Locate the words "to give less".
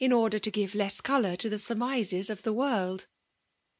0.39-0.99